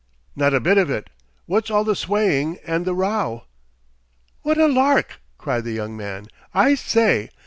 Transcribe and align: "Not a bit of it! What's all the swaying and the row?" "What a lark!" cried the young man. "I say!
"Not 0.35 0.55
a 0.55 0.59
bit 0.59 0.79
of 0.79 0.89
it! 0.89 1.11
What's 1.45 1.69
all 1.69 1.83
the 1.83 1.95
swaying 1.95 2.57
and 2.65 2.85
the 2.85 2.95
row?" 2.95 3.45
"What 4.41 4.57
a 4.57 4.67
lark!" 4.67 5.21
cried 5.37 5.63
the 5.63 5.73
young 5.73 5.95
man. 5.95 6.25
"I 6.55 6.73
say! 6.73 7.29